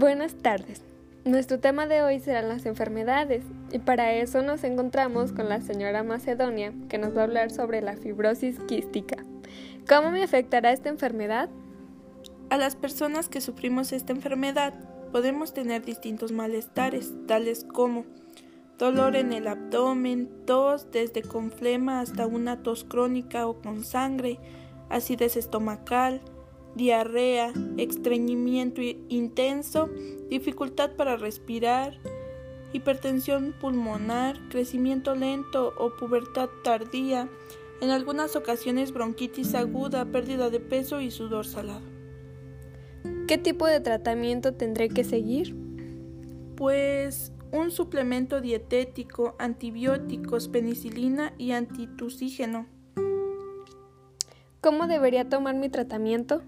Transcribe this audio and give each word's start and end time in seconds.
Buenas 0.00 0.32
tardes. 0.32 0.80
Nuestro 1.26 1.60
tema 1.60 1.86
de 1.86 2.00
hoy 2.00 2.20
serán 2.20 2.48
las 2.48 2.64
enfermedades 2.64 3.44
y 3.70 3.80
para 3.80 4.14
eso 4.14 4.40
nos 4.40 4.64
encontramos 4.64 5.32
con 5.32 5.50
la 5.50 5.60
señora 5.60 6.02
Macedonia 6.02 6.72
que 6.88 6.96
nos 6.96 7.14
va 7.14 7.20
a 7.20 7.24
hablar 7.24 7.50
sobre 7.50 7.82
la 7.82 7.98
fibrosis 7.98 8.58
quística. 8.60 9.18
¿Cómo 9.86 10.10
me 10.10 10.22
afectará 10.22 10.72
esta 10.72 10.88
enfermedad? 10.88 11.50
A 12.48 12.56
las 12.56 12.76
personas 12.76 13.28
que 13.28 13.42
sufrimos 13.42 13.92
esta 13.92 14.14
enfermedad 14.14 14.72
podemos 15.12 15.52
tener 15.52 15.84
distintos 15.84 16.32
malestares, 16.32 17.12
tales 17.26 17.64
como 17.70 18.06
dolor 18.78 19.16
en 19.16 19.34
el 19.34 19.48
abdomen, 19.48 20.30
tos 20.46 20.90
desde 20.90 21.20
con 21.20 21.50
flema 21.50 22.00
hasta 22.00 22.26
una 22.26 22.62
tos 22.62 22.84
crónica 22.84 23.46
o 23.46 23.60
con 23.60 23.84
sangre, 23.84 24.38
acidez 24.88 25.36
estomacal, 25.36 26.22
diarrea, 26.74 27.52
estreñimiento 27.76 28.80
intenso, 29.08 29.88
dificultad 30.28 30.92
para 30.96 31.16
respirar, 31.16 31.98
hipertensión 32.72 33.54
pulmonar, 33.60 34.36
crecimiento 34.48 35.14
lento 35.14 35.74
o 35.78 35.96
pubertad 35.96 36.48
tardía, 36.62 37.28
en 37.80 37.90
algunas 37.90 38.36
ocasiones 38.36 38.92
bronquitis 38.92 39.54
aguda, 39.54 40.04
pérdida 40.06 40.50
de 40.50 40.60
peso 40.60 41.00
y 41.00 41.10
sudor 41.10 41.46
salado. 41.46 41.86
¿Qué 43.26 43.38
tipo 43.38 43.66
de 43.66 43.80
tratamiento 43.80 44.54
tendré 44.54 44.88
que 44.88 45.04
seguir? 45.04 45.56
Pues 46.56 47.32
un 47.52 47.70
suplemento 47.70 48.40
dietético, 48.40 49.34
antibióticos, 49.38 50.48
penicilina 50.48 51.32
y 51.38 51.52
antitusígeno. 51.52 52.66
¿Cómo 54.60 54.86
debería 54.86 55.28
tomar 55.28 55.54
mi 55.56 55.68
tratamiento? 55.68 56.42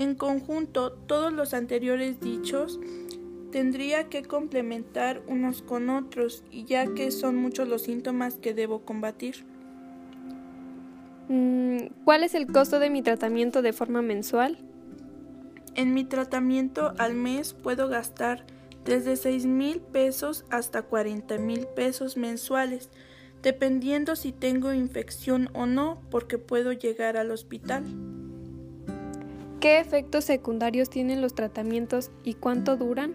En 0.00 0.14
conjunto, 0.14 0.92
todos 0.92 1.30
los 1.30 1.52
anteriores 1.52 2.20
dichos 2.20 2.80
tendría 3.52 4.08
que 4.08 4.22
complementar 4.22 5.20
unos 5.26 5.60
con 5.60 5.90
otros, 5.90 6.42
ya 6.50 6.94
que 6.94 7.10
son 7.10 7.36
muchos 7.36 7.68
los 7.68 7.82
síntomas 7.82 8.36
que 8.36 8.54
debo 8.54 8.80
combatir. 8.86 9.44
Mm, 11.28 11.88
¿Cuál 12.06 12.24
es 12.24 12.34
el 12.34 12.46
costo 12.46 12.78
de 12.78 12.88
mi 12.88 13.02
tratamiento 13.02 13.60
de 13.60 13.74
forma 13.74 14.00
mensual? 14.00 14.56
En 15.74 15.92
mi 15.92 16.04
tratamiento 16.04 16.94
al 16.96 17.12
mes 17.12 17.52
puedo 17.52 17.86
gastar 17.88 18.46
desde 18.86 19.16
6 19.16 19.44
mil 19.44 19.80
pesos 19.80 20.46
hasta 20.48 20.80
40 20.80 21.36
mil 21.36 21.66
pesos 21.66 22.16
mensuales, 22.16 22.88
dependiendo 23.42 24.16
si 24.16 24.32
tengo 24.32 24.72
infección 24.72 25.50
o 25.52 25.66
no, 25.66 26.00
porque 26.10 26.38
puedo 26.38 26.72
llegar 26.72 27.18
al 27.18 27.30
hospital. 27.32 27.84
¿Qué 29.60 29.78
efectos 29.78 30.24
secundarios 30.24 30.88
tienen 30.88 31.20
los 31.20 31.34
tratamientos 31.34 32.10
y 32.24 32.32
cuánto 32.32 32.78
duran? 32.78 33.12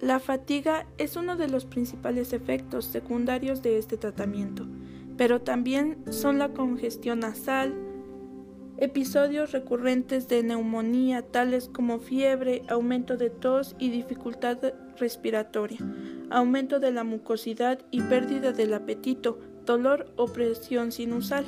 La 0.00 0.18
fatiga 0.18 0.84
es 0.98 1.14
uno 1.14 1.36
de 1.36 1.46
los 1.46 1.64
principales 1.64 2.32
efectos 2.32 2.86
secundarios 2.86 3.62
de 3.62 3.78
este 3.78 3.96
tratamiento, 3.96 4.66
pero 5.16 5.42
también 5.42 6.02
son 6.10 6.40
la 6.40 6.48
congestión 6.48 7.20
nasal, 7.20 7.72
episodios 8.78 9.52
recurrentes 9.52 10.26
de 10.26 10.42
neumonía 10.42 11.22
tales 11.22 11.68
como 11.68 12.00
fiebre, 12.00 12.64
aumento 12.68 13.16
de 13.16 13.30
tos 13.30 13.76
y 13.78 13.90
dificultad 13.90 14.58
respiratoria, 14.98 15.78
aumento 16.30 16.80
de 16.80 16.90
la 16.90 17.04
mucosidad 17.04 17.78
y 17.92 18.00
pérdida 18.00 18.50
del 18.50 18.74
apetito, 18.74 19.38
dolor 19.66 20.12
o 20.16 20.26
presión 20.26 20.90
sinusal. 20.90 21.44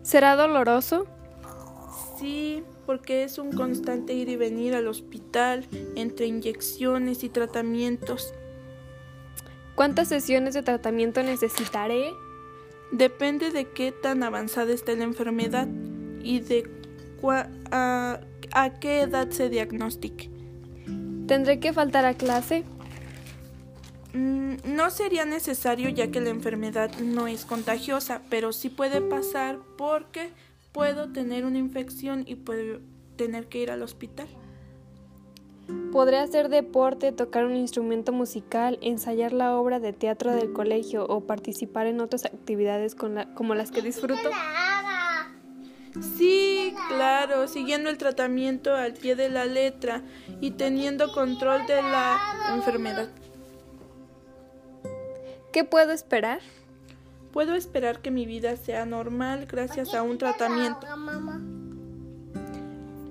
¿Será 0.00 0.34
doloroso? 0.36 1.06
Sí, 2.24 2.64
porque 2.86 3.22
es 3.22 3.36
un 3.36 3.52
constante 3.52 4.14
ir 4.14 4.30
y 4.30 4.36
venir 4.36 4.74
al 4.74 4.86
hospital 4.86 5.66
entre 5.94 6.24
inyecciones 6.24 7.22
y 7.22 7.28
tratamientos. 7.28 8.32
¿Cuántas 9.74 10.08
sesiones 10.08 10.54
de 10.54 10.62
tratamiento 10.62 11.22
necesitaré? 11.22 12.14
Depende 12.92 13.50
de 13.50 13.68
qué 13.68 13.92
tan 13.92 14.22
avanzada 14.22 14.72
esté 14.72 14.96
la 14.96 15.04
enfermedad 15.04 15.68
y 16.22 16.40
de 16.40 16.66
a, 17.70 18.20
a 18.52 18.70
qué 18.80 19.02
edad 19.02 19.28
se 19.28 19.50
diagnostique. 19.50 20.30
¿Tendré 21.26 21.60
que 21.60 21.74
faltar 21.74 22.06
a 22.06 22.14
clase? 22.14 22.64
Mm, 24.14 24.54
no 24.64 24.88
sería 24.88 25.26
necesario 25.26 25.90
ya 25.90 26.10
que 26.10 26.22
la 26.22 26.30
enfermedad 26.30 26.90
no 27.00 27.26
es 27.26 27.44
contagiosa, 27.44 28.22
pero 28.30 28.54
sí 28.54 28.70
puede 28.70 29.02
pasar 29.02 29.58
porque 29.76 30.32
puedo 30.74 31.12
tener 31.12 31.46
una 31.46 31.58
infección 31.58 32.24
y 32.26 32.34
puedo 32.34 32.80
tener 33.16 33.46
que 33.46 33.58
ir 33.58 33.70
al 33.70 33.82
hospital. 33.82 34.26
Podré 35.92 36.18
hacer 36.18 36.48
deporte, 36.50 37.12
tocar 37.12 37.46
un 37.46 37.54
instrumento 37.54 38.12
musical, 38.12 38.78
ensayar 38.82 39.32
la 39.32 39.56
obra 39.56 39.78
de 39.78 39.92
teatro 39.92 40.34
del 40.34 40.52
colegio 40.52 41.06
o 41.06 41.20
participar 41.22 41.86
en 41.86 42.00
otras 42.00 42.26
actividades 42.26 42.96
como 42.96 43.54
las 43.54 43.70
que 43.70 43.80
disfruto. 43.80 44.28
Sí, 46.18 46.74
claro, 46.88 47.46
siguiendo 47.46 47.88
el 47.88 47.96
tratamiento 47.96 48.74
al 48.74 48.94
pie 48.94 49.14
de 49.14 49.30
la 49.30 49.44
letra 49.44 50.02
y 50.40 50.50
teniendo 50.50 51.12
control 51.12 51.66
de 51.68 51.80
la 51.82 52.18
enfermedad. 52.52 53.08
¿Qué 55.52 55.62
puedo 55.62 55.92
esperar? 55.92 56.40
Puedo 57.34 57.56
esperar 57.56 58.00
que 58.00 58.12
mi 58.12 58.26
vida 58.26 58.56
sea 58.56 58.86
normal 58.86 59.46
gracias 59.50 59.92
a 59.92 60.04
un 60.04 60.18
tratamiento. 60.18 60.86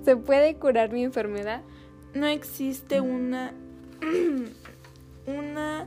¿Se 0.02 0.16
puede 0.16 0.54
curar 0.54 0.90
mi 0.90 1.04
enfermedad? 1.04 1.60
No 2.14 2.26
existe 2.26 3.02
una... 3.02 3.52
una... 5.26 5.86